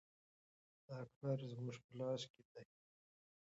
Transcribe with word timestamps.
دا 0.87 0.99
کار 1.17 1.39
زموږ 1.51 1.75
په 1.85 1.91
لاس 1.99 2.21
کې 2.31 2.43
دی. 2.51 2.63